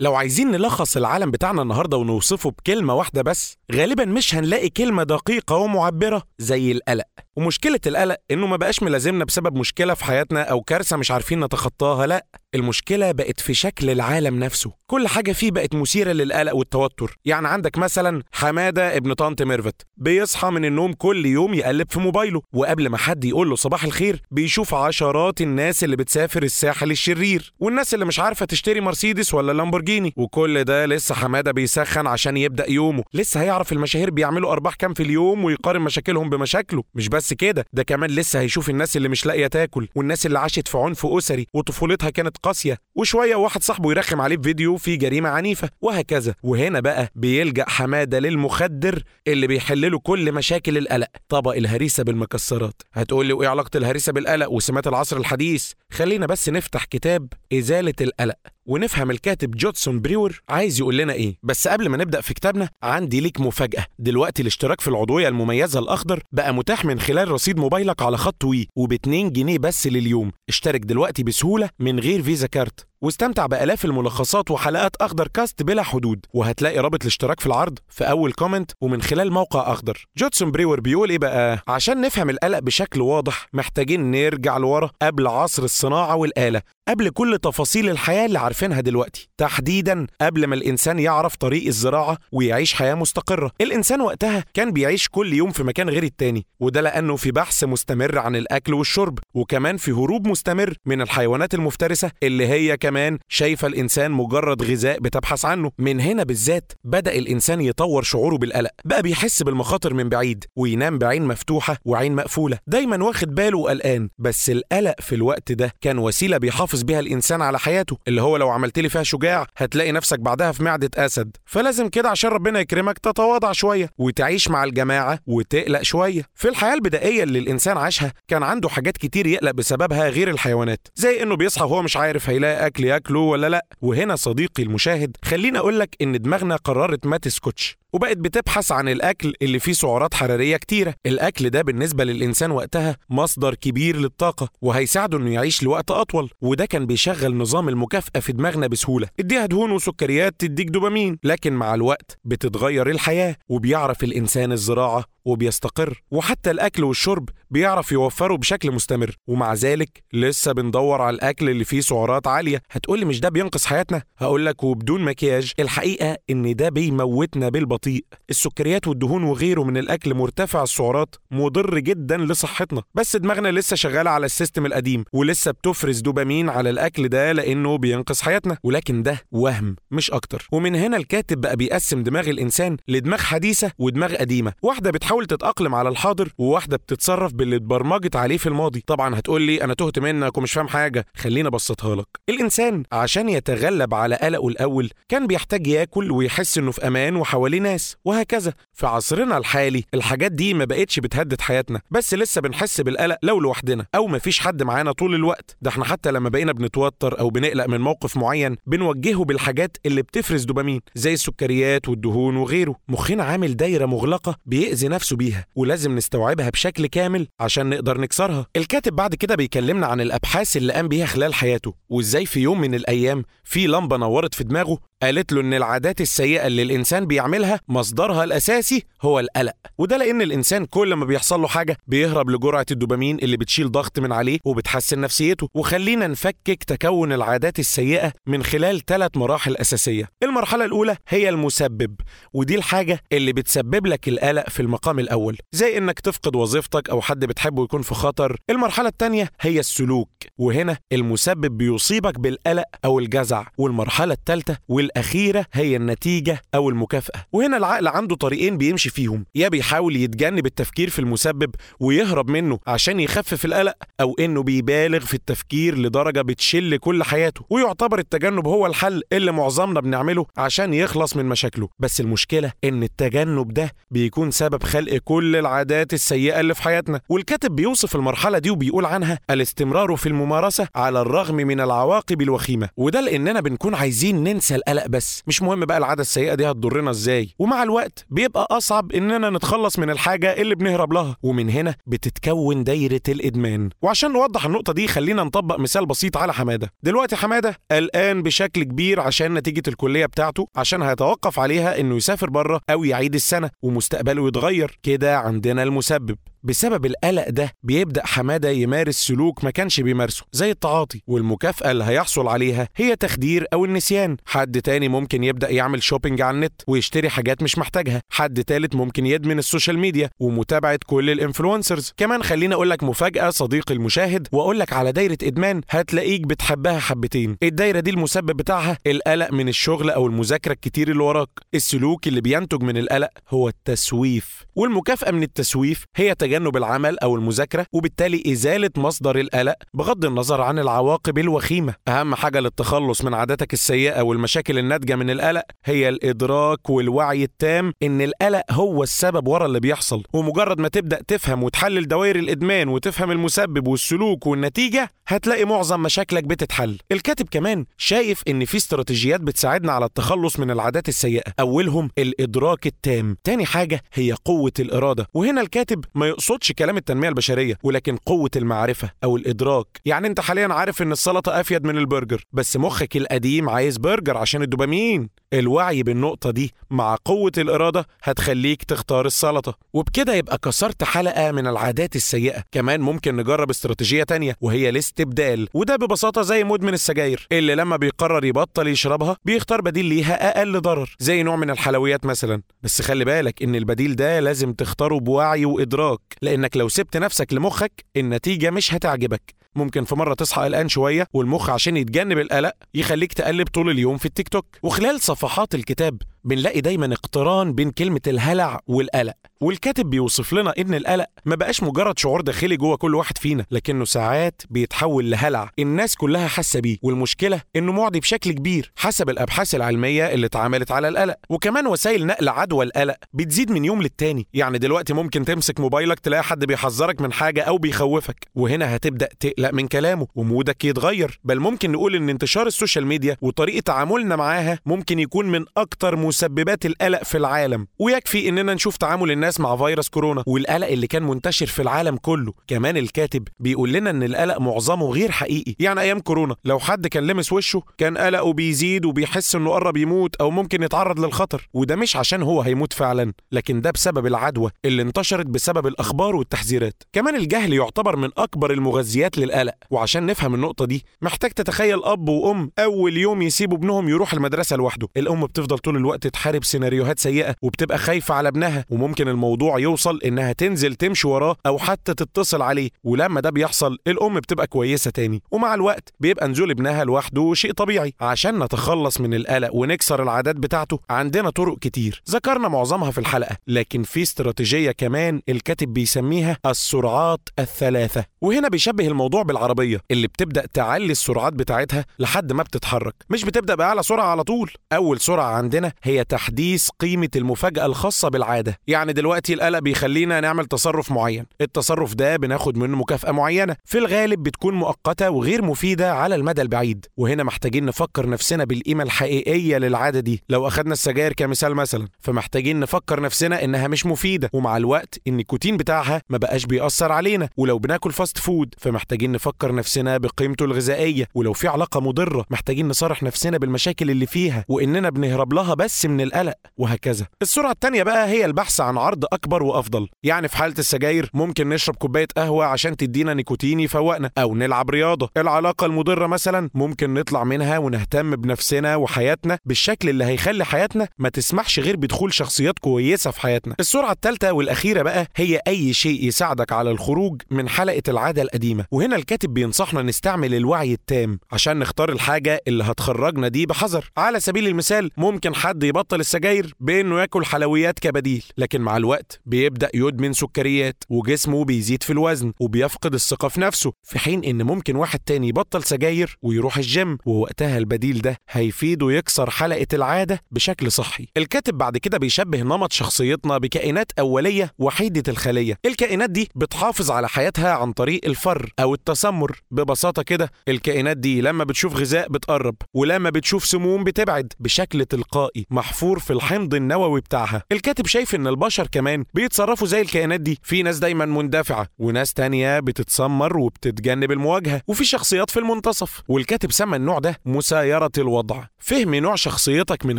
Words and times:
لو 0.00 0.14
عايزين 0.14 0.50
نلخص 0.50 0.96
العالم 0.96 1.30
بتاعنا 1.30 1.62
النهارده 1.62 1.96
ونوصفه 1.96 2.50
بكلمة 2.50 2.94
واحدة 2.94 3.22
بس 3.22 3.56
غالبا 3.72 4.04
مش 4.04 4.34
هنلاقي 4.34 4.68
كلمة 4.68 5.02
دقيقة 5.02 5.56
ومعبرة 5.56 6.22
زي 6.38 6.72
القلق. 6.72 7.04
ومشكلة 7.36 7.80
القلق 7.86 8.16
إنه 8.30 8.46
ما 8.46 8.56
بقاش 8.56 8.82
ملازمنا 8.82 9.24
بسبب 9.24 9.56
مشكلة 9.58 9.94
في 9.94 10.04
حياتنا 10.04 10.42
أو 10.42 10.60
كارثة 10.60 10.96
مش 10.96 11.10
عارفين 11.10 11.44
نتخطاها 11.44 12.06
لأ 12.06 12.26
المشكلة 12.54 13.12
بقت 13.12 13.40
في 13.40 13.54
شكل 13.54 13.90
العالم 13.90 14.38
نفسه. 14.44 14.72
كل 14.86 15.08
حاجة 15.08 15.32
فيه 15.32 15.50
بقت 15.50 15.74
مثيرة 15.74 16.12
للقلق 16.12 16.54
والتوتر. 16.54 17.16
يعني 17.24 17.48
عندك 17.48 17.78
مثلا 17.78 18.22
حمادة 18.32 18.96
ابن 18.96 19.12
طنط 19.12 19.42
ميرفت 19.42 19.86
بيصحى 19.96 20.50
من 20.50 20.64
النوم 20.64 20.92
كل 20.92 21.26
يوم 21.26 21.54
يقلب 21.54 21.90
في 21.90 22.00
موبايله 22.00 22.42
وقبل 22.52 22.88
ما 22.88 22.96
حد 22.98 23.24
يقول 23.24 23.50
له 23.50 23.56
صباح 23.56 23.84
الخير 23.84 24.22
بيشوف 24.30 24.74
عشرات 24.74 25.40
الناس 25.40 25.84
اللي 25.84 25.96
بتسافر 25.96 26.42
الساحل 26.42 26.90
الشرير 26.90 27.52
والناس 27.58 27.94
اللي 27.94 28.04
مش 28.04 28.20
عارفة 28.20 28.46
تشتري 28.46 28.80
مرسيدس 28.80 29.34
ولا 29.34 29.52
لامبورجيني 29.52 29.87
وكل 30.16 30.64
ده 30.64 30.86
لسه 30.86 31.14
حمادة 31.14 31.52
بيسخن 31.52 32.06
عشان 32.06 32.36
يبدأ 32.36 32.70
يومه. 32.70 33.04
لسه 33.14 33.42
هيعرف 33.42 33.72
المشاهير 33.72 34.10
بيعملوا 34.10 34.52
أرباح 34.52 34.74
كام 34.74 34.94
في 34.94 35.02
اليوم 35.02 35.44
ويقارن 35.44 35.80
مشاكلهم 35.80 36.30
بمشاكله. 36.30 36.82
مش 36.94 37.08
بس 37.08 37.32
كده 37.32 37.64
ده 37.72 37.82
كمان 37.82 38.10
لسه 38.10 38.40
هيشوف 38.40 38.70
الناس 38.70 38.96
اللي 38.96 39.08
مش 39.08 39.26
لاقية 39.26 39.46
تاكل 39.46 39.88
والناس 39.94 40.26
اللي 40.26 40.38
عاشت 40.38 40.68
في 40.68 40.78
عنف 40.78 41.06
أسري 41.06 41.46
وطفولتها 41.54 42.10
كانت 42.10 42.36
قاسية. 42.42 42.78
وشوية 42.94 43.36
واحد 43.36 43.62
صاحبه 43.62 43.90
يرخم 43.90 44.20
عليه 44.20 44.36
بفيديو 44.36 44.76
فيه 44.76 44.98
جريمة 44.98 45.28
عنيفة. 45.28 45.70
وهكذا. 45.80 46.34
وهنا 46.42 46.80
بقى 46.80 47.10
بيلجأ 47.14 47.64
حمادة 47.68 48.18
للمخدر 48.18 49.02
اللي 49.26 49.46
بيحل 49.46 49.90
له 49.90 49.98
كل 49.98 50.32
مشاكل 50.32 50.78
القلق. 50.78 51.08
طبق 51.28 51.56
الهريسة 51.56 52.02
بالمكسرات. 52.02 52.82
هتقول 52.92 53.26
لي 53.26 53.32
وإيه 53.32 53.48
علاقة 53.48 53.78
الهريسة 53.78 54.12
بالقلق 54.12 54.50
وسمات 54.50 54.86
العصر 54.86 55.16
الحديث؟ 55.16 55.72
خلينا 55.92 56.26
بس 56.26 56.48
نفتح 56.48 56.84
كتاب 56.84 57.28
إزالة 57.52 57.94
القلق. 58.00 58.34
ونفهم 58.68 59.10
الكاتب 59.10 59.50
جودسون 59.50 60.00
بريور 60.00 60.40
عايز 60.48 60.80
يقول 60.80 60.98
لنا 60.98 61.12
إيه. 61.12 61.34
بس 61.42 61.68
قبل 61.68 61.88
ما 61.88 61.96
نبدأ 61.96 62.20
في 62.20 62.34
كتابنا 62.34 62.68
عندي 62.82 63.20
ليك 63.20 63.40
مفاجأة. 63.40 63.86
دلوقتي 63.98 64.42
الاشتراك 64.42 64.80
في 64.80 64.88
العضوية 64.88 65.28
المميزة 65.28 65.80
الأخضر 65.80 66.22
بقى 66.32 66.54
متاح 66.54 66.84
من 66.84 67.00
خلال 67.00 67.30
رصيد 67.30 67.58
موبايلك 67.58 68.02
على 68.02 68.16
خط 68.16 68.44
WE 68.44 68.68
وب 68.76 68.92
2 68.92 69.32
جنيه 69.32 69.58
بس 69.58 69.86
لليوم. 69.86 70.32
اشترك 70.48 70.80
دلوقتي 70.80 71.22
بسهولة 71.22 71.70
من 71.78 72.00
غير 72.00 72.22
فيزا 72.22 72.46
كارت. 72.46 72.87
واستمتع 73.02 73.46
بآلاف 73.46 73.84
الملخصات 73.84 74.50
وحلقات 74.50 74.96
أخضر 74.96 75.28
كاست 75.28 75.62
بلا 75.62 75.82
حدود. 75.82 76.26
وهتلاقي 76.34 76.78
رابط 76.78 77.00
الاشتراك 77.02 77.40
في 77.40 77.46
العرض 77.46 77.78
في 77.88 78.04
أول 78.04 78.32
كومنت 78.32 78.70
ومن 78.80 79.02
خلال 79.02 79.32
موقع 79.32 79.72
أخضر. 79.72 80.06
جودسون 80.16 80.50
بريور 80.50 80.80
بيقول 80.80 81.10
إيه 81.10 81.18
بقى؟ 81.18 81.62
عشان 81.68 82.00
نفهم 82.00 82.30
القلق 82.30 82.58
بشكل 82.58 83.00
واضح 83.00 83.46
محتاجين 83.52 84.10
نرجع 84.10 84.56
لورا 84.56 84.90
قبل 85.02 85.26
عصر 85.26 85.62
الصناعة 85.62 86.16
والآلة. 86.16 86.62
قبل 86.88 87.08
كل 87.10 87.38
تفاصيل 87.42 87.90
الحياة 87.90 88.26
اللي 88.26 88.38
عارفينها 88.38 88.80
دلوقتي. 88.80 89.28
تحديدا 89.38 90.06
قبل 90.20 90.46
ما 90.46 90.54
الإنسان 90.54 90.98
يعرف 90.98 91.36
طريق 91.36 91.66
الزراعة 91.66 92.18
ويعيش 92.32 92.74
حياة 92.74 92.94
مستقرة. 92.94 93.50
الإنسان 93.60 94.00
وقتها 94.00 94.44
كان 94.54 94.72
بيعيش 94.72 95.08
كل 95.08 95.32
يوم 95.32 95.50
في 95.50 95.64
مكان 95.64 95.88
غير 95.88 96.02
التاني 96.02 96.46
وده 96.60 96.80
لأنه 96.80 97.16
في 97.16 97.30
بحث 97.30 97.64
مستمر 97.64 98.18
عن 98.18 98.36
الأكل 98.36 98.74
والشرب 98.74 99.18
وكمان 99.34 99.76
في 99.76 99.90
هروب 99.92 100.28
مستمر 100.28 100.74
من 100.86 101.00
الحيوانات 101.02 101.54
المفترسة 101.54 102.10
اللي 102.22 102.46
هي 102.46 102.76
كمان 102.88 103.18
شايفة 103.28 103.68
الإنسان 103.68 104.10
مجرد 104.10 104.62
غذاء 104.62 104.98
بتبحث 105.00 105.44
عنه. 105.44 105.70
من 105.78 106.00
هنا 106.00 106.22
بالذات 106.22 106.72
بدأ 106.84 107.12
الإنسان 107.12 107.60
يطور 107.60 108.02
شعوره 108.02 108.36
بالقلق. 108.36 108.70
بقى 108.84 109.02
بيحس 109.02 109.42
بالمخاطر 109.42 109.94
من 109.94 110.08
بعيد 110.08 110.44
وينام 110.56 110.98
بعين 110.98 111.22
مفتوحة 111.26 111.76
وعين 111.84 112.14
مقفولة. 112.14 112.58
دايما 112.66 113.04
واخد 113.04 113.34
باله 113.34 113.58
وقلقان 113.58 114.08
بس 114.18 114.50
القلق 114.50 114.94
في 115.00 115.14
الوقت 115.14 115.52
ده 115.52 115.72
كان 115.80 115.98
وسيلة 115.98 116.38
بيحافظ 116.38 116.82
بيها 116.82 117.00
الإنسان 117.00 117.42
على 117.42 117.58
حياته. 117.58 117.98
اللي 118.08 118.22
هو 118.22 118.36
لو 118.36 118.48
عملت 118.48 118.78
لي 118.78 118.88
فيها 118.88 119.02
شجاع 119.02 119.46
هتلاقي 119.56 119.92
نفسك 119.92 120.20
بعدها 120.20 120.52
في 120.52 120.62
معدة 120.62 120.90
أسد. 121.06 121.36
فلازم 121.46 121.88
كده 121.88 122.08
عشان 122.08 122.30
ربنا 122.30 122.60
يكرمك 122.60 122.98
تتواضع 122.98 123.52
شوية 123.52 123.90
وتعيش 123.98 124.48
مع 124.50 124.64
الجماعة 124.64 125.18
وتقلق 125.26 125.82
شوية. 125.82 126.22
في 126.34 126.48
الحياة 126.48 126.74
البدائية 126.74 127.22
اللي 127.22 127.38
الإنسان 127.38 127.76
عاشها 127.76 128.12
كان 128.28 128.42
عنده 128.42 128.68
حاجات 128.68 128.96
كتير 128.96 129.26
يقلق 129.26 129.50
بسببها 129.50 130.08
غير 130.08 130.30
الحيوانات. 130.30 130.88
زي 130.94 131.22
إنه 131.22 131.36
بيصحى 131.36 131.64
وهو 131.64 131.82
مش 131.82 131.96
عارف 131.96 132.30
هيلاقي 132.30 132.66
أكل 132.78 132.84
ياكله 132.86 133.20
ولا 133.20 133.48
لا. 133.48 133.66
وهنا 133.82 134.16
صديقي 134.16 134.62
المشاهد 134.62 135.16
خليني 135.24 135.58
أقول 135.58 135.80
لك 135.80 135.96
إن 136.02 136.22
دماغنا 136.22 136.56
قررت 136.56 137.06
ما 137.06 137.16
تسكتش. 137.16 137.76
وبقت 137.92 138.16
بتبحث 138.16 138.72
عن 138.72 138.88
الأكل 138.88 139.34
اللي 139.42 139.58
فيه 139.58 139.72
سعرات 139.72 140.14
حرارية 140.14 140.56
كتيرة. 140.56 140.94
الأكل 141.06 141.50
ده 141.50 141.62
بالنسبة 141.62 142.04
للإنسان 142.04 142.50
وقتها 142.50 142.96
مصدر 143.10 143.54
كبير 143.54 143.96
للطاقة 143.96 144.48
وهيساعده 144.62 145.18
إنه 145.18 145.30
يعيش 145.34 145.62
لوقت 145.62 145.90
أطول. 145.90 146.30
وده 146.40 146.66
كان 146.66 146.86
بيشغل 146.86 147.36
نظام 147.36 147.68
المكافأة 147.68 148.20
في 148.20 148.32
دماغنا 148.32 148.66
بسهولة. 148.66 149.08
اديها 149.20 149.46
دهون 149.46 149.70
وسكريات 149.70 150.34
تديك 150.38 150.68
دوبامين. 150.68 151.18
لكن 151.24 151.52
مع 151.52 151.74
الوقت 151.74 152.18
بتتغير 152.24 152.90
الحياة 152.90 153.36
وبيعرف 153.48 154.04
الإنسان 154.04 154.52
الزراعة 154.52 155.04
وبيستقر. 155.24 156.02
وحتى 156.10 156.50
الأكل 156.50 156.84
والشرب 156.84 157.28
بيعرف 157.50 157.92
يوفره 157.92 158.36
بشكل 158.36 158.72
مستمر. 158.72 159.16
ومع 159.26 159.54
ذلك 159.54 160.02
لسه 160.12 160.52
بندور 160.52 161.02
على 161.02 161.14
الأكل 161.14 161.48
اللي 161.50 161.64
فيه 161.64 161.80
سعرات 161.80 162.26
عالية. 162.26 162.62
هتقولي 162.70 163.04
مش 163.04 163.20
ده 163.20 163.28
بينقص 163.28 163.66
حياتنا؟ 163.66 164.02
هقولك 164.18 164.64
وبدون 164.64 165.04
مكياج 165.04 165.52
الحقيقة 165.60 166.16
إن 166.30 166.54
ده 166.56 166.68
بيموتنا 166.68 167.48
بالبطيء 167.78 168.04
السكريات 168.30 168.88
والدهون 168.88 169.22
وغيره 169.22 169.62
من 169.64 169.76
الأكل 169.76 170.14
مرتفع 170.14 170.62
السعرات 170.62 171.14
مضر 171.30 171.78
جدا 171.78 172.16
لصحتنا. 172.16 172.82
بس 172.94 173.16
دماغنا 173.16 173.48
لسه 173.48 173.76
شغالة 173.76 174.10
على 174.10 174.26
ال 174.26 174.32
system 174.32 174.66
القديم 174.66 175.04
ولسه 175.12 175.50
بتفرز 175.50 176.00
دوبامين 176.00 176.48
على 176.48 176.70
الأكل 176.70 177.08
ده 177.08 177.32
لأنه 177.32 177.78
بينقص 177.78 178.22
حياتنا. 178.22 178.56
ولكن 178.62 179.02
ده 179.02 179.18
وهم 179.32 179.76
مش 179.90 180.10
أكتر. 180.10 180.48
ومن 180.52 180.74
هنا 180.74 180.96
الكاتب 180.96 181.40
بقى 181.40 181.56
بيقسم 181.56 182.02
دماغ 182.02 182.28
الإنسان 182.30 182.76
لدماغ 182.88 183.18
حديثة 183.20 183.72
ودماغ 183.78 184.14
قديمة. 184.14 184.52
واحدة 184.62 184.90
بتحاول 184.90 185.26
تتأقلم 185.26 185.74
على 185.74 185.88
الحاضر 185.88 186.28
وواحدة 186.38 186.76
بتتصرف 186.76 187.32
باللي 187.34 187.56
اتبرمجت 187.56 188.16
عليه 188.16 188.36
في 188.36 188.46
الماضي. 188.46 188.82
طبعا 188.86 189.18
هتقول 189.18 189.42
لي 189.42 189.64
أنا 189.64 189.74
تهت 189.74 189.98
منك 189.98 190.38
ومش 190.38 190.52
فاهم 190.52 190.68
حاجة. 190.68 191.06
خليني 191.16 191.48
أبسطها 191.48 191.96
لك. 191.96 192.06
الإنسان 192.28 192.82
عشان 192.92 193.28
يتغلب 193.28 193.94
على 193.94 194.16
قلقه 194.16 194.48
الأول 194.48 194.90
كان 195.08 195.26
بيحتاج 195.26 195.66
ياكل 195.66 196.10
ويحس 196.10 196.58
إنه 196.58 196.70
في 196.70 196.86
أمان 196.86 197.16
وحواليه 197.16 197.58
ناس 197.68 197.96
وهكذا. 198.04 198.52
في 198.72 198.86
عصرنا 198.86 199.38
الحالي 199.38 199.84
الحاجات 199.94 200.32
دي 200.32 200.54
ما 200.54 200.64
بقتش 200.64 201.00
بتهدد 201.00 201.40
حياتنا 201.40 201.80
بس 201.90 202.14
لسه 202.14 202.40
بنحس 202.40 202.80
بالقلق 202.80 203.16
لو 203.22 203.40
لوحدنا. 203.40 203.86
أو 203.94 204.06
مفيش 204.06 204.40
حد 204.40 204.62
معانا 204.62 204.92
طول 204.92 205.14
الوقت. 205.14 205.56
ده 205.62 205.70
إحنا 205.70 205.84
حتى 205.84 206.10
لما 206.10 206.28
بقينا 206.28 206.52
بنتوتر 206.52 207.20
أو 207.20 207.30
بنقلق 207.30 207.66
من 207.66 207.80
موقف 207.80 208.16
معين 208.16 208.56
بنوجهه 208.66 209.24
بالحاجات 209.24 209.76
اللي 209.86 210.02
بتفرز 210.02 210.44
دوبامين 210.44 210.80
زي 210.94 211.12
السكريات 211.12 211.88
والدهون 211.88 212.36
وغيره. 212.36 212.74
مخنا 212.88 213.24
عامل 213.24 213.56
دايرة 213.56 213.86
مغلقة 213.86 214.36
بيأذي 214.46 214.88
نفسه 214.88 215.16
بيها 215.16 215.44
ولازم 215.56 215.96
نستوعبها 215.96 216.50
بشكل 216.50 216.86
كامل 216.86 217.28
عشان 217.40 217.70
نقدر 217.70 218.00
نكسرها. 218.00 218.46
الكاتب 218.56 218.96
بعد 218.96 219.14
كده 219.14 219.34
بيكلمنا 219.34 219.86
عن 219.86 220.00
الأبحاث 220.00 220.56
اللي 220.56 220.72
قام 220.72 220.88
بيها 220.88 221.06
خلال 221.06 221.34
حياته 221.34 221.74
وإزاي 221.88 222.26
في 222.26 222.40
يوم 222.40 222.60
من 222.60 222.74
الأيام 222.74 223.24
في 223.44 223.66
لمبة 223.66 223.96
نورت 223.96 224.34
في 224.34 224.44
دماغه 224.44 224.78
قالت 225.02 225.32
له 225.32 225.40
إن 225.40 225.54
العادات 225.54 226.00
السيئة 226.00 226.46
اللي 226.46 226.62
الإنسان 226.62 227.06
بيعملها 227.06 227.60
مصدرها 227.68 228.24
الأساسي 228.24 228.84
هو 229.02 229.20
القلق. 229.20 229.52
وده 229.78 229.96
لأن 229.96 230.22
الإنسان 230.22 230.64
كل 230.64 230.94
ما 230.94 231.04
بيحصل 231.04 231.40
له 231.40 231.48
حاجة 231.48 231.76
بيهرب 231.86 232.30
لجرعة 232.30 232.66
الدوبامين 232.70 233.18
اللي 233.22 233.36
بتشيل 233.36 233.72
ضغط 233.72 233.98
من 233.98 234.12
عليه 234.12 234.38
وبتحسن 234.44 235.00
نفسيته. 235.00 235.48
وخلينا 235.54 236.06
نفكك 236.06 236.64
تكون 236.64 237.12
العادات 237.12 237.58
السيئة 237.58 238.12
من 238.26 238.42
خلال 238.42 238.84
ثلاث 238.86 239.16
مراحل 239.16 239.56
أساسية. 239.56 240.08
المرحلة 240.22 240.64
الأولى 240.64 240.96
هي 241.08 241.28
المسبب 241.28 241.94
ودي 242.32 242.54
الحاجة 242.54 243.00
اللي 243.12 243.32
بتسبب 243.32 243.86
لك 243.86 244.08
القلق 244.08 244.48
في 244.48 244.60
المقام 244.60 244.98
الأول 244.98 245.38
زي 245.52 245.78
إنك 245.78 246.00
تفقد 246.00 246.36
وظيفتك 246.36 246.90
أو 246.90 247.00
حد 247.00 247.24
بتحبه 247.24 247.64
يكون 247.64 247.82
في 247.82 247.94
خطر. 247.94 248.36
المرحلة 248.50 248.88
الثانية 248.88 249.30
هي 249.40 249.60
السلوك 249.60 250.08
وهنا 250.38 250.78
المسبب 250.92 251.58
بيصيبك 251.58 252.18
بالقلق 252.20 252.64
أو 252.84 252.98
الجزع. 252.98 253.44
والمرحلة 253.58 254.14
الثالثة 254.14 254.58
والأخيرة 254.88 255.46
هي 255.52 255.76
النتيجة 255.76 256.42
أو 256.54 256.68
المكافأة. 256.68 257.24
وهنا 257.32 257.56
العقل 257.56 257.88
عنده 257.88 258.16
طريقين 258.16 258.58
بيمشي 258.58 258.90
فيهم. 258.90 259.26
يا 259.34 259.48
بيحاول 259.48 259.96
يتجنب 259.96 260.46
التفكير 260.46 260.90
في 260.90 260.98
المسبب 260.98 261.50
ويهرب 261.80 262.30
منه 262.30 262.58
عشان 262.66 263.00
يخفف 263.00 263.44
القلق 263.44 263.74
أو 264.00 264.14
إنه 264.20 264.42
بيبالغ 264.42 264.98
في 265.00 265.14
التفكير 265.14 265.78
لدرجة 265.78 266.22
بتشل 266.22 266.76
كل 266.76 267.02
حياته. 267.04 267.44
ويعتبر 267.50 267.98
التجنب 267.98 268.46
هو 268.46 268.66
الحل 268.66 269.02
اللي 269.12 269.32
معظمنا 269.32 269.80
بنعمله 269.80 270.26
عشان 270.36 270.74
يخلص 270.74 271.16
من 271.16 271.24
مشاكله. 271.26 271.68
بس 271.78 272.00
المشكلة 272.00 272.52
إن 272.64 272.82
التجنب 272.82 273.54
ده 273.54 273.72
بيكون 273.90 274.30
سبب 274.30 274.62
خلق 274.62 274.96
كل 275.04 275.36
العادات 275.36 275.92
السيئة 275.94 276.40
اللي 276.40 276.54
في 276.54 276.62
حياتنا. 276.62 277.00
والكاتب 277.08 277.56
بيوصف 277.56 277.96
المرحلة 277.96 278.38
دي 278.38 278.50
وبيقول 278.50 278.84
عنها 278.84 279.18
الاستمرار 279.30 279.96
في 279.96 280.06
الممارسة 280.08 280.68
على 280.74 281.00
الرغم 281.00 281.34
من 281.34 281.60
العواقب 281.60 282.22
الوخيمة. 282.22 282.68
وده 282.76 283.00
لأننا 283.00 283.40
بنكون 283.40 283.74
عايزين 283.74 284.24
ننسى 284.24 284.54
القلق 284.54 284.77
بس 284.86 285.22
مش 285.26 285.42
مهم 285.42 285.64
بقى 285.64 285.78
العادة 285.78 286.00
السيئة 286.02 286.34
دي 286.34 286.50
هتضرنا 286.50 286.90
إزاي. 286.90 287.34
ومع 287.38 287.62
الوقت 287.62 288.06
بيبقى 288.10 288.46
أصعب 288.50 288.92
إننا 288.92 289.30
نتخلص 289.30 289.78
من 289.78 289.90
الحاجة 289.90 290.32
اللي 290.32 290.54
بنهرب 290.54 290.92
لها. 290.92 291.16
ومن 291.22 291.50
هنا 291.50 291.74
بتتكون 291.86 292.64
دايرة 292.64 293.00
الإدمان. 293.08 293.70
وعشان 293.82 294.12
نوضح 294.12 294.44
النقطة 294.46 294.72
دي 294.72 294.88
خلينا 294.88 295.24
نطبق 295.24 295.58
مثال 295.58 295.86
بسيط 295.86 296.16
على 296.16 296.34
حمادة. 296.34 296.72
دلوقتي 296.82 297.16
حمادة 297.16 297.56
قلقان 297.70 298.22
بشكل 298.22 298.62
كبير 298.62 299.00
عشان 299.00 299.34
نتيجة 299.34 299.62
الكلية 299.68 300.06
بتاعته 300.06 300.48
عشان 300.56 300.82
هيتوقف 300.82 301.38
عليها 301.38 301.80
إنه 301.80 301.96
يسافر 301.96 302.30
بره 302.30 302.60
أو 302.70 302.84
يعيد 302.84 303.14
السنة 303.14 303.50
ومستقبله 303.62 304.28
يتغير. 304.28 304.78
كده 304.82 305.18
عندنا 305.18 305.62
المسبب. 305.62 306.16
بسبب 306.48 306.86
القلق 306.86 307.28
ده 307.28 307.52
بيبدأ 307.62 308.06
حمادة 308.06 308.50
يمارس 308.50 308.94
سلوك 308.96 309.44
ما 309.44 309.50
كانش 309.50 309.80
بيمارسه 309.80 310.24
زي 310.32 310.50
التعاطي 310.50 311.00
والمكافأة 311.06 311.70
اللي 311.70 311.84
هيحصل 311.84 312.28
عليها 312.28 312.68
هي 312.76 312.96
تخدير 312.96 313.46
أو 313.52 313.64
النسيان. 313.64 314.16
حد 314.26 314.60
تاني 314.62 314.88
ممكن 314.88 315.24
يبدأ 315.24 315.50
يعمل 315.50 315.82
shopping 315.82 316.20
على 316.20 316.34
النت 316.34 316.62
ويشتري 316.66 317.08
حاجات 317.10 317.42
مش 317.42 317.58
محتاجها. 317.58 318.00
حد 318.12 318.44
تالت 318.44 318.74
ممكن 318.74 319.06
يدمن 319.06 319.38
ال 319.38 319.44
social 319.44 319.78
media 319.78 320.10
ومتابعة 320.20 320.78
كل 320.86 321.10
ال 321.10 321.16
influencers. 321.16 321.92
كمان 321.96 322.22
خليني 322.22 322.54
أقول 322.54 322.70
لك 322.70 322.82
مفاجأة 322.82 323.30
صديقي 323.30 323.74
المشاهد 323.74 324.28
وأقول 324.32 324.58
لك 324.58 324.72
على 324.72 324.92
دايرة 324.92 325.18
إدمان 325.22 325.60
هتلاقيك 325.70 326.20
بتحبها 326.20 326.78
حبتين. 326.78 327.36
الدايرة 327.42 327.80
دي 327.80 327.90
المسبب 327.90 328.36
بتاعها 328.36 328.78
القلق 328.86 329.32
من 329.32 329.48
الشغل 329.48 329.90
أو 329.90 330.06
المذاكرة 330.06 330.52
الكتير 330.52 330.90
اللي 330.90 331.02
وراك. 331.02 331.28
السلوك 331.54 332.08
اللي 332.08 332.20
بينتج 332.20 332.62
من 332.62 332.76
القلق 332.76 333.10
هو 333.30 333.48
التسويف 333.48 334.44
والمكافأة 334.56 335.10
من 335.10 335.22
التسويف 335.22 335.84
هي 335.96 336.14
تجنب 336.38 336.56
العمل 336.56 336.98
أو 336.98 337.16
المذاكرة 337.16 337.66
وبالتالي 337.72 338.22
إزالة 338.32 338.70
مصدر 338.76 339.20
القلق 339.20 339.54
بغض 339.74 340.04
النظر 340.04 340.40
عن 340.40 340.58
العواقب 340.58 341.18
الوخيمة. 341.18 341.74
أهم 341.88 342.14
حاجة 342.14 342.40
للتخلص 342.40 343.04
من 343.04 343.14
عاداتك 343.14 343.52
السيئة 343.52 344.02
والمشاكل 344.02 344.58
الناتجة 344.58 344.96
من 344.96 345.10
القلق 345.10 345.42
هي 345.64 345.88
الإدراك 345.88 346.70
والوعي 346.70 347.24
التام 347.24 347.72
إن 347.82 348.00
القلق 348.02 348.42
هو 348.50 348.82
السبب 348.82 349.28
ورا 349.28 349.46
اللي 349.46 349.60
بيحصل. 349.60 350.02
ومجرد 350.12 350.60
ما 350.60 350.68
تبدأ 350.68 351.02
تفهم 351.08 351.42
وتحلل 351.42 351.88
دوائر 351.88 352.16
الإدمان 352.16 352.68
وتفهم 352.68 353.10
المسبب 353.10 353.68
والسلوك 353.68 354.26
والنتيجة 354.26 354.90
هتلاقي 355.06 355.44
معظم 355.44 355.80
مشاكلك 355.82 356.24
بتتحل. 356.24 356.78
الكاتب 356.92 357.28
كمان 357.30 357.64
شايف 357.76 358.22
إن 358.28 358.44
في 358.44 358.56
استراتيجيات 358.56 359.20
بتساعدنا 359.20 359.72
على 359.72 359.84
التخلص 359.84 360.38
من 360.40 360.50
العادات 360.50 360.88
السيئة. 360.88 361.32
أولهم 361.40 361.90
الإدراك 361.98 362.66
التام 362.66 363.16
تاني 363.24 363.46
حاجة 363.46 363.82
هي 363.94 364.12
قوة 364.24 364.52
الإرادة. 364.58 365.06
وهنا 365.14 365.40
الكاتب 365.40 365.84
ما 365.94 366.06
يقصدش 366.18 366.52
كلام 366.52 366.76
التنمية 366.76 367.08
البشرية 367.08 367.54
ولكن 367.62 367.96
قوة 367.96 368.30
المعرفة 368.36 368.90
أو 369.04 369.16
الإدراك. 369.16 369.66
يعني 369.84 370.06
أنت 370.06 370.20
حاليا 370.20 370.48
عارف 370.50 370.82
إن 370.82 370.92
السلطة 370.92 371.40
أفيد 371.40 371.64
من 371.66 371.78
البرجر 371.78 372.24
بس 372.32 372.56
مخك 372.56 372.96
القديم 372.96 373.48
عايز 373.50 373.76
برجر 373.76 374.16
عشان 374.16 374.42
الدوبامين. 374.42 375.08
الوعي 375.32 375.82
بالنقطة 375.82 376.30
دي 376.30 376.54
مع 376.70 376.96
قوة 377.04 377.32
الإرادة 377.38 377.86
هتخليك 378.02 378.62
تختار 378.64 379.06
السلطة. 379.06 379.54
وبكده 379.72 380.14
يبقى 380.14 380.38
كسرت 380.38 380.84
حلقة 380.84 381.32
من 381.32 381.46
العادات 381.46 381.96
السيئة. 381.96 382.42
كمان 382.52 382.80
ممكن 382.80 383.16
نجرب 383.16 383.50
استراتيجية 383.50 384.02
تانية 384.02 384.36
وهي 384.40 384.68
الاستبدال. 384.68 385.48
وده 385.54 385.76
ببساطة 385.76 386.22
زي 386.22 386.44
مدمن 386.44 386.74
السجاير. 386.74 387.26
اللي 387.32 387.54
لما 387.54 387.76
بيقرر 387.76 388.24
يبطل 388.24 388.68
يشربها 388.68 389.16
بيختار 389.24 389.60
بديل 389.60 389.84
ليها 389.84 390.38
أقل 390.38 390.60
ضرر. 390.60 390.96
زي 390.98 391.22
نوع 391.22 391.36
من 391.36 391.50
الحلويات 391.50 392.06
مثلا. 392.06 392.42
بس 392.62 392.82
خلي 392.82 393.04
بالك 393.04 393.42
إن 393.42 393.54
البديل 393.54 393.96
ده 393.96 394.20
لازم 394.20 394.52
تختاره 394.52 394.98
بوعي 394.98 395.44
وإدراك. 395.44 396.00
لأنك 396.22 396.56
لو 396.56 396.68
سبت 396.68 396.96
نفسك 396.96 397.32
لمخك 397.32 397.84
النتيجة 397.96 398.50
مش 398.50 398.74
هتعجبك. 398.74 399.38
ممكن 399.54 399.84
في 399.84 399.94
مرة 399.94 400.14
تصحى 400.14 400.42
قلقان 400.42 400.68
شوية 400.68 401.06
والمخ 401.12 401.50
عشان 401.50 401.76
يتجنب 401.76 402.18
القلق 402.18 402.52
يخليك 402.74 403.12
تقلب 403.12 403.48
طول 403.48 403.70
اليوم 403.70 403.96
في 403.98 404.06
التيك 404.06 404.28
توك. 404.28 404.46
وخلال 404.62 405.00
صفحات 405.00 405.54
الكتاب 405.54 406.02
بنلاقي 406.28 406.60
دايما 406.60 406.92
اقتران 406.92 407.52
بين 407.52 407.70
كلمة 407.70 408.00
الهلع 408.06 408.60
والقلق. 408.66 409.14
والكاتب 409.40 409.90
بيوصف 409.90 410.32
لنا 410.32 410.54
إن 410.58 410.74
القلق 410.74 411.06
ما 411.24 411.34
بقاش 411.34 411.62
مجرد 411.62 411.98
شعور 411.98 412.20
داخلي 412.20 412.56
جوه 412.56 412.76
كل 412.76 412.94
واحد 412.94 413.18
فينا 413.18 413.46
لكنه 413.50 413.84
ساعات 413.84 414.42
بيتحول 414.50 415.10
لهلع 415.10 415.50
الناس 415.58 415.96
كلها 415.96 416.28
حاسة 416.28 416.60
بيه. 416.60 416.76
والمشكلة 416.82 417.40
إنه 417.56 417.72
معدي 417.72 418.00
بشكل 418.00 418.32
كبير 418.32 418.72
حسب 418.76 419.10
الأبحاث 419.10 419.54
العلمية 419.54 420.06
اللي 420.06 420.26
اتعملت 420.26 420.70
على 420.72 420.88
القلق. 420.88 421.16
وكمان 421.30 421.66
وسائل 421.66 422.06
نقل 422.06 422.28
عدوى 422.28 422.64
القلق 422.64 422.96
بتزيد 423.12 423.50
من 423.50 423.64
يوم 423.64 423.82
للتاني. 423.82 424.26
يعني 424.34 424.58
دلوقتي 424.58 424.92
ممكن 424.92 425.24
تمسك 425.24 425.60
موبايلك 425.60 425.98
تلاقي 425.98 426.22
حد 426.22 426.44
بيحذرك 426.44 427.00
من 427.00 427.12
حاجة 427.12 427.42
أو 427.42 427.58
بيخوفك 427.58 428.26
وهنا 428.34 428.76
هتبدأ 428.76 429.08
تقلق 429.20 429.50
من 429.52 429.68
كلامه 429.68 430.06
وmood 430.14 430.56
ك 430.56 430.64
يتغير. 430.64 431.20
بل 431.24 431.40
ممكن 431.40 431.72
نقول 431.72 431.96
إن 431.96 432.08
انتشار 432.08 432.46
ال 432.46 432.52
social 432.52 432.86
media 432.86 433.16
وطريقة 433.20 433.60
تعاملنا 433.60 434.16
معاها 434.16 434.58
ممكن 434.66 434.98
يكون 434.98 435.26
من 435.26 435.44
أكتر 435.56 435.96
مسببات 436.18 436.66
القلق 436.66 437.04
في 437.04 437.18
العالم 437.18 437.66
ويكفي 437.78 438.28
إننا 438.28 438.54
نشوف 438.54 438.76
تعامل 438.76 439.10
الناس 439.10 439.40
مع 439.40 439.56
فيروس 439.56 439.88
كورونا 439.88 440.22
والقلق 440.26 440.66
اللي 440.66 440.86
كان 440.86 441.02
منتشر 441.02 441.46
في 441.46 441.62
العالم 441.62 441.96
كله. 441.96 442.32
كمان 442.46 442.76
الكاتب 442.76 443.28
بيقول 443.38 443.72
لنا 443.72 443.90
إن 443.90 444.02
القلق 444.02 444.40
معظمه 444.40 444.86
غير 444.90 445.10
حقيقي 445.10 445.54
يعني 445.58 445.80
أيام 445.80 446.00
كورونا 446.00 446.36
لو 446.44 446.58
حد 446.58 446.86
كان 446.86 447.06
لمس 447.06 447.32
وشه 447.32 447.62
كان 447.78 447.98
قلقه 447.98 448.32
بيزيد 448.32 448.84
وبيحس 448.84 449.34
إنه 449.34 449.50
قرب 449.50 449.76
يموت 449.76 450.16
أو 450.16 450.30
ممكن 450.30 450.62
يتعرض 450.62 451.00
للخطر. 451.00 451.48
وده 451.54 451.76
مش 451.76 451.96
عشان 451.96 452.22
هو 452.22 452.42
هيموت 452.42 452.72
فعلا 452.72 453.12
لكن 453.32 453.60
ده 453.60 453.70
بسبب 453.70 454.06
العدوى 454.06 454.50
اللي 454.64 454.82
انتشرت 454.82 455.26
بسبب 455.26 455.66
الأخبار 455.66 456.16
والتحذيرات. 456.16 456.82
كمان 456.92 457.16
الجهل 457.16 457.52
يعتبر 457.52 457.96
من 457.96 458.10
أكبر 458.16 458.52
المغذيات 458.52 459.18
للقلق. 459.18 459.54
وعشان 459.70 460.06
نفهم 460.06 460.34
النقطة 460.34 460.64
دي 460.64 460.84
محتاج 461.02 461.30
تتخيل 461.30 461.84
أب 461.84 462.08
وأم 462.08 462.50
أول 462.58 462.96
يوم 462.96 463.22
يسيبوا 463.22 463.56
ابنهم 463.58 463.88
يروح 463.88 464.12
المدرسة 464.12 464.56
لوحده. 464.56 464.88
الأم 464.96 465.26
بتفضل 465.26 465.58
طول 465.58 465.76
الوقت 465.76 466.07
تحارب 466.10 466.44
سيناريوهات 466.44 466.98
سيئة 466.98 467.34
وبتبقى 467.42 467.78
خايفة 467.78 468.14
على 468.14 468.28
ابنها 468.28 468.64
وممكن 468.70 469.08
الموضوع 469.08 469.58
يوصل 469.58 470.00
إنها 470.04 470.32
تنزل 470.32 470.74
تمشي 470.74 471.08
وراه 471.08 471.36
أو 471.46 471.58
حتى 471.58 471.94
تتصل 471.94 472.42
عليه 472.42 472.70
ولما 472.84 473.20
ده 473.20 473.30
بيحصل 473.30 473.78
الأم 473.86 474.20
بتبقى 474.20 474.46
كويسة 474.46 474.90
تاني. 474.90 475.22
ومع 475.30 475.54
الوقت 475.54 475.92
بيبقى 476.00 476.28
نزول 476.28 476.50
ابنها 476.50 476.84
لوحده 476.84 477.34
شيء 477.34 477.52
طبيعي. 477.52 477.94
عشان 478.00 478.38
نتخلص 478.44 479.00
من 479.00 479.14
القلق 479.14 479.54
ونكسر 479.54 480.02
العادات 480.02 480.36
بتاعته 480.36 480.78
عندنا 480.90 481.30
طرق 481.30 481.58
كتير. 481.58 482.02
ذكرنا 482.10 482.48
معظمها 482.48 482.90
في 482.90 482.98
الحلقة 482.98 483.36
لكن 483.46 483.82
في 483.82 484.02
استراتيجية 484.02 484.70
كمان 484.70 485.20
الكاتب 485.28 485.72
بيسميها 485.72 486.38
السرعات 486.46 487.20
الثلاثة. 487.38 488.04
وهنا 488.20 488.48
بيشبه 488.48 488.86
الموضوع 488.88 489.22
بالعربية 489.22 489.80
اللي 489.90 490.06
بتبدأ 490.06 490.46
تعلي 490.54 490.92
السرعات 490.92 491.32
بتاعتها 491.32 491.84
لحد 491.98 492.32
ما 492.32 492.42
بتتحرك. 492.42 492.94
مش 493.10 493.24
بتبدأ 493.24 493.54
بأعلى 493.54 493.82
سرعة 493.82 494.06
على 494.06 494.24
طول. 494.24 494.50
أول 494.72 495.00
سرعة 495.00 495.30
عندنا 495.32 495.72
هي 495.88 496.04
تحديث 496.04 496.68
قيمة 496.80 497.08
المفاجأة 497.16 497.66
الخاصة 497.66 498.08
بالعادة. 498.08 498.58
يعني 498.66 498.92
دلوقتي 498.92 499.34
القلق 499.34 499.58
بيخلينا 499.58 500.20
نعمل 500.20 500.46
تصرف 500.46 500.92
معين. 500.92 501.26
التصرف 501.40 501.94
ده 501.94 502.16
بناخد 502.16 502.58
منه 502.58 502.76
مكافأة 502.76 503.12
معينة. 503.12 503.56
في 503.64 503.78
الغالب 503.78 504.22
بتكون 504.22 504.54
مؤقتة 504.54 505.10
وغير 505.10 505.42
مفيدة 505.42 505.94
على 505.94 506.14
المدى 506.14 506.42
البعيد. 506.42 506.86
وهنا 506.96 507.24
محتاجين 507.24 507.64
نفكر 507.64 508.08
نفسنا 508.08 508.44
بالقيمة 508.44 508.82
الحقيقية 508.82 509.58
للعادة 509.58 510.00
دي. 510.00 510.22
لو 510.28 510.46
أخدنا 510.48 510.72
السجاير 510.72 511.12
كمثال 511.12 511.54
مثلا 511.54 511.88
فمحتاجين 512.00 512.60
نفكر 512.60 513.00
نفسنا 513.00 513.44
إنها 513.44 513.68
مش 513.68 513.86
مفيدة. 513.86 514.30
ومع 514.32 514.56
الوقت 514.56 515.00
النيكوتين 515.06 515.56
بتاعها 515.56 516.02
ما 516.08 516.18
بقاش 516.18 516.44
بيأثر 516.44 516.92
علينا. 516.92 517.28
ولو 517.36 517.58
بناكل 517.58 517.92
fast 517.92 518.18
food 518.18 518.54
فمحتاجين 518.58 519.12
نفكر 519.12 519.54
نفسنا 519.54 519.98
بقيمته 519.98 520.44
الغذائية. 520.44 521.06
ولو 521.14 521.32
في 521.32 521.48
علاقة 521.48 521.80
مضرة 521.80 522.24
محتاجين 522.30 522.68
نصارح 522.68 523.02
نفسنا 523.02 523.38
بالمشاكل 523.38 523.90
اللي 523.90 524.06
فيها. 524.06 524.44
وإننا 524.48 524.90
بنهرب 524.90 525.32
لها 525.32 525.54
بس 525.54 525.77
من 525.86 526.00
القلق 526.00 526.34
وهكذا. 526.56 527.06
السرعه 527.22 527.50
الثانية 527.50 527.82
بقى 527.82 528.08
هي 528.08 528.24
البحث 528.24 528.60
عن 528.60 528.78
عرض 528.78 529.04
أكبر 529.12 529.42
وأفضل. 529.42 529.88
يعني 530.02 530.28
في 530.28 530.36
حالة 530.36 530.54
السجاير 530.58 531.10
ممكن 531.14 531.48
نشرب 531.48 531.76
كوباية 531.76 532.06
قهوة 532.16 532.46
عشان 532.46 532.76
تدينا 532.76 533.14
نيكوتين 533.14 533.60
يفوقنا 533.60 534.10
أو 534.18 534.34
نلعب 534.34 534.70
رياضة. 534.70 535.10
العلاقة 535.16 535.66
المضرة 535.66 536.06
مثلا 536.06 536.50
ممكن 536.54 536.94
نطلع 536.94 537.24
منها 537.24 537.58
ونهتم 537.58 538.16
بنفسنا 538.16 538.76
وحياتنا 538.76 539.38
بالشكل 539.44 539.88
اللي 539.88 540.04
هيخلي 540.04 540.44
حياتنا 540.44 540.88
ما 540.98 541.08
تسمحش 541.08 541.58
غير 541.60 541.76
بدخول 541.76 542.14
شخصيات 542.14 542.58
كويسة 542.58 543.10
في 543.10 543.20
حياتنا. 543.20 543.54
السرعه 543.60 543.92
الثالثه 543.92 544.32
والأخيرة 544.32 544.82
بقى 544.82 545.06
هي 545.16 545.40
أي 545.46 545.72
شيء 545.72 546.04
يساعدك 546.04 546.52
على 546.52 546.70
الخروج 546.70 547.22
من 547.30 547.48
حلقة 547.48 547.82
العادة 547.88 548.22
القديمة. 548.22 548.64
وهنا 548.70 548.96
الكاتب 548.96 549.34
بينصحنا 549.34 549.82
نستعمل 549.82 550.34
الوعي 550.34 550.72
التام 550.72 551.18
عشان 551.32 551.58
نختار 551.58 551.92
الحاجة 551.92 552.40
اللي 552.48 552.64
هتخرجنا 552.64 553.28
دي 553.28 553.46
بحذر. 553.46 553.90
على 553.96 554.20
سبيل 554.20 554.48
المثال 554.48 554.90
ممكن 554.96 555.34
حد 555.34 555.64
يبطل 555.68 556.00
السجاير 556.00 556.54
بانه 556.60 557.00
ياكل 557.00 557.24
حلويات 557.24 557.78
كبديل 557.78 558.24
لكن 558.38 558.60
مع 558.60 558.76
الوقت 558.76 559.20
بيبدأ 559.26 559.70
يدمن 559.74 560.12
سكريات 560.12 560.84
وجسمه 560.88 561.44
بيزيد 561.44 561.82
في 561.82 561.92
الوزن 561.92 562.32
وبيفقد 562.40 562.94
الثقة 562.94 563.28
في 563.28 563.40
نفسه 563.40 563.72
في 563.82 563.98
حين 563.98 564.24
إن 564.24 564.42
ممكن 564.42 564.76
واحد 564.76 564.98
تاني 565.06 565.28
يبطل 565.28 565.62
سجاير 565.62 566.18
ويروح 566.22 566.56
الجيم 566.56 566.98
ووقتها 567.06 567.58
البديل 567.58 568.00
ده 568.00 568.16
هيفيده 568.30 568.90
يكسر 568.92 569.30
حلقة 569.30 569.66
العادة 569.72 570.20
بشكل 570.30 570.72
صحي. 570.72 571.06
الكاتب 571.16 571.58
بعد 571.58 571.76
كده 571.78 571.98
بيشبه 571.98 572.40
نمط 572.42 572.72
شخصيتنا 572.72 573.38
بكائنات 573.38 573.92
أولية 573.98 574.52
وحيدة 574.58 575.02
الخلية. 575.12 575.58
الكائنات 575.66 576.10
دي 576.10 576.28
بتحافظ 576.34 576.90
على 576.90 577.08
حياتها 577.08 577.52
عن 577.52 577.72
طريق 577.72 578.00
الفر 578.04 578.52
أو 578.60 578.74
التسمر. 578.74 579.40
ببساطة 579.50 580.02
كده 580.02 580.30
الكائنات 580.48 580.96
دي 580.96 581.20
لما 581.20 581.44
بتشوف 581.44 581.76
غذاء 581.76 582.08
بتقرب 582.08 582.56
ولما 582.74 583.10
بتشوف 583.10 583.44
سموم 583.44 583.84
بتبعد 583.84 584.32
بشكل 584.40 584.84
تلقائي. 584.84 585.46
محفور 585.58 585.98
في 585.98 586.12
الحمض 586.12 586.54
النووي 586.54 587.00
بتاعها. 587.00 587.42
الكاتب 587.52 587.86
شايف 587.86 588.14
إن 588.14 588.26
البشر 588.26 588.66
كمان 588.66 589.04
بيتصرفوا 589.14 589.66
زي 589.66 589.80
الكائنات 589.80 590.20
دي. 590.20 590.38
في 590.42 590.62
ناس 590.62 590.78
دايما 590.78 591.04
مندفعة 591.04 591.66
وناس 591.78 592.14
تانية 592.14 592.60
بتتسمر 592.60 593.36
وبتتجنب 593.36 594.12
المواجهة 594.12 594.62
وفي 594.66 594.84
شخصيات 594.84 595.30
في 595.30 595.38
المنتصف. 595.38 596.02
والكاتب 596.08 596.52
سمى 596.52 596.76
النوع 596.76 596.98
ده 596.98 597.20
مسايرة 597.24 597.90
الوضع. 597.98 598.44
فهم 598.58 598.94
نوع 598.94 599.14
شخصيتك 599.14 599.86
من 599.86 599.98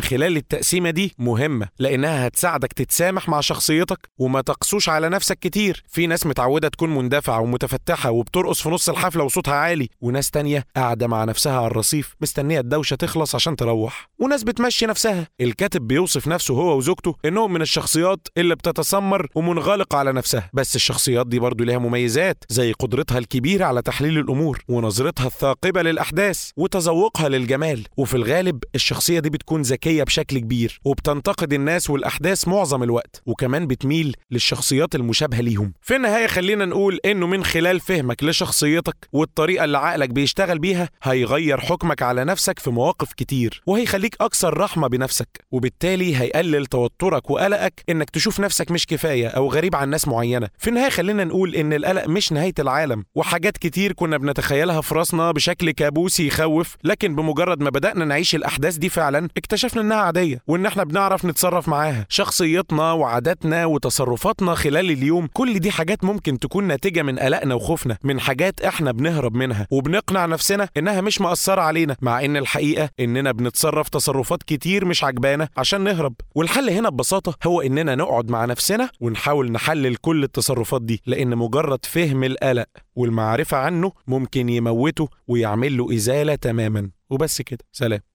خلال 0.00 0.36
التقسيمة 0.36 0.90
دي 0.90 1.14
مهمة 1.18 1.68
لأنها 1.78 2.26
هتساعدك 2.26 2.72
تتسامح 2.72 3.28
مع 3.28 3.40
شخصيتك 3.40 4.08
وما 4.18 4.40
تقسوش 4.40 4.88
على 4.88 5.08
نفسك 5.08 5.38
كتير. 5.38 5.82
في 5.88 6.06
ناس 6.06 6.26
متعودة 6.26 6.68
تكون 6.68 6.94
مندفعة 6.94 7.40
ومتفتحة 7.40 8.10
وبترقص 8.10 8.62
في 8.62 8.68
نص 8.68 8.88
الحفلة 8.88 9.24
وصوتها 9.24 9.54
عالي 9.54 9.88
وناس 10.00 10.30
تانية 10.30 10.64
قاعدة 10.76 11.06
مع 11.06 11.24
نفسها 11.24 11.58
على 11.58 11.66
الرصيف 11.66 12.16
مستنية 12.20 12.60
الدوشة 12.60 12.94
تخلص 12.94 13.34
عشان 13.34 13.56
تروح. 13.56 14.10
وناس 14.18 14.42
بتمشي 14.42 14.86
نفسها. 14.86 15.26
الكاتب 15.50 15.88
بيوصف 15.88 16.28
نفسه 16.28 16.54
هو 16.54 16.76
وزوجته 16.76 17.14
إنهم 17.24 17.52
من 17.52 17.62
الشخصيات 17.62 18.28
اللي 18.38 18.54
بتتسمر 18.54 19.26
ومنغلقة 19.34 19.98
على 19.98 20.12
نفسها. 20.12 20.50
بس 20.52 20.76
الشخصيات 20.76 21.26
دي 21.26 21.38
برضو 21.38 21.64
ليها 21.64 21.78
مميزات 21.78 22.44
زي 22.48 22.72
قدرتها 22.72 23.18
الكبيرة 23.18 23.64
على 23.64 23.82
تحليل 23.82 24.18
الأمور 24.18 24.58
ونظرتها 24.68 25.26
الثاقبة 25.26 25.82
للأحداث 25.82 26.50
وتذوقها 26.56 27.28
للجمال. 27.28 27.86
وفي 27.96 28.14
الغالب 28.14 28.64
الشخصية 28.74 29.20
دي 29.20 29.30
بتكون 29.30 29.62
ذكية 29.62 30.02
بشكل 30.02 30.38
كبير 30.38 30.80
وبتنتقد 30.84 31.52
الناس 31.52 31.90
والأحداث 31.90 32.48
معظم 32.48 32.82
الوقت 32.82 33.22
وكمان 33.26 33.66
بتميل 33.66 34.16
للشخصيات 34.30 34.94
المشابهة 34.94 35.40
ليهم. 35.40 35.72
في 35.82 35.96
النهاية 35.96 36.26
خلينا 36.26 36.64
نقول 36.64 36.98
إنه 37.04 37.26
من 37.26 37.44
خلال 37.44 37.80
فهمك 37.80 38.24
لشخصيتك 38.24 39.08
والطريقة 39.12 39.64
اللي 39.64 39.78
عقلك 39.78 40.08
بيشتغل 40.08 40.58
بيها 40.58 40.88
هيغير 41.02 41.60
حكمك 41.60 42.02
على 42.02 42.24
نفسك 42.24 42.58
في 42.58 42.70
مواقف 42.70 43.12
كتير 43.12 43.62
وهيخليك 43.66 44.16
أكثر 44.20 44.58
رحمة 44.58 44.88
بنفسك. 44.88 45.39
وبالتالي 45.50 46.16
هيقلل 46.16 46.66
توترك 46.66 47.30
وقلقك 47.30 47.84
إنك 47.88 48.10
تشوف 48.10 48.40
نفسك 48.40 48.70
مش 48.70 48.86
كفاية 48.86 49.28
أو 49.28 49.48
غريب 49.52 49.76
عن 49.76 49.88
ناس 49.88 50.08
معينة. 50.08 50.48
في 50.58 50.68
النهاية 50.70 50.90
خلينا 50.90 51.24
نقول 51.24 51.54
إن 51.54 51.72
القلق 51.72 52.08
مش 52.08 52.32
نهاية 52.32 52.54
العالم 52.58 53.04
وحاجات 53.14 53.56
كتير 53.58 53.92
كنا 53.92 54.16
بنتخيلها 54.16 54.80
في 54.80 54.94
راسنا 54.94 55.32
بشكل 55.32 55.70
كابوسي 55.70 56.26
يخوف 56.26 56.76
لكن 56.84 57.14
بمجرد 57.16 57.60
ما 57.62 57.70
بدأنا 57.70 58.04
نعيش 58.04 58.34
الأحداث 58.34 58.76
دي 58.76 58.88
فعلا 58.88 59.28
اكتشفنا 59.36 59.82
إنها 59.82 59.96
عادية 59.96 60.42
وإن 60.46 60.66
إحنا 60.66 60.84
بنعرف 60.84 61.24
نتصرف 61.24 61.68
معاها. 61.68 62.06
شخصيتنا 62.08 62.92
وعاداتنا 62.92 63.66
وتصرفاتنا 63.66 64.54
خلال 64.54 64.90
اليوم 64.90 65.26
كل 65.32 65.58
دي 65.58 65.70
حاجات 65.70 66.04
ممكن 66.04 66.38
تكون 66.38 66.64
ناتجة 66.64 67.02
من 67.02 67.18
قلقنا 67.18 67.54
وخوفنا 67.54 67.98
من 68.04 68.20
حاجات 68.20 68.60
إحنا 68.60 68.92
بنهرب 68.92 69.34
منها. 69.34 69.66
وبنقنع 69.70 70.26
نفسنا 70.26 70.68
إنها 70.76 71.00
مش 71.00 71.20
مأثرة 71.20 71.60
علينا 71.62 71.96
مع 72.00 72.24
إن 72.24 72.36
الحقيقة 72.36 72.90
إننا 73.00 73.32
بنتصرف 73.32 73.88
تصرفات 73.88 74.42
كتير 74.42 74.84
مش 74.84 75.04
عجبانا 75.30 75.48
عشان 75.56 75.80
نهرب. 75.80 76.14
والحل 76.34 76.70
هنا 76.70 76.88
ببساطة 76.88 77.36
هو 77.46 77.60
إننا 77.60 77.94
نقعد 77.94 78.30
مع 78.30 78.44
نفسنا 78.44 78.90
ونحاول 79.00 79.52
نحلل 79.52 79.96
كل 79.96 80.24
التصرفات 80.24 80.82
دي 80.82 81.02
لأن 81.06 81.36
مجرد 81.36 81.84
فهم 81.84 82.24
القلق 82.24 82.66
والمعرفة 82.96 83.56
عنه 83.56 83.92
ممكن 84.06 84.48
يموته 84.48 85.08
ويعمل 85.28 85.76
له 85.76 85.94
إزالة 85.94 86.34
تماما. 86.34 86.90
وبس 87.10 87.42
كده. 87.42 87.64
سلام. 87.72 88.09